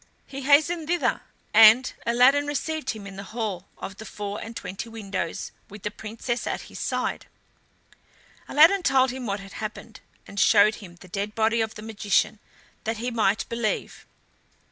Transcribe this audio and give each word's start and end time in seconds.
He 0.25 0.41
hastened 0.41 0.87
thither, 0.87 1.21
and 1.53 1.93
Aladdin 2.07 2.47
received 2.47 2.89
him 2.89 3.05
in 3.05 3.17
the 3.17 3.21
hall 3.37 3.67
of 3.77 3.97
the 3.97 4.05
four 4.07 4.41
and 4.41 4.55
twenty 4.57 4.89
windows, 4.89 5.51
with 5.69 5.83
the 5.83 5.91
Princess 5.91 6.47
at 6.47 6.61
his 6.61 6.79
side. 6.79 7.27
Aladdin 8.49 8.81
told 8.81 9.11
him 9.11 9.27
what 9.27 9.41
had 9.41 9.53
happened, 9.53 9.99
and 10.25 10.39
showed 10.39 10.73
him 10.81 10.95
the 10.95 11.07
dead 11.07 11.35
body 11.35 11.61
of 11.61 11.75
the 11.75 11.83
magician, 11.83 12.39
that 12.83 12.97
he 12.97 13.11
might 13.11 13.47
believe. 13.47 14.07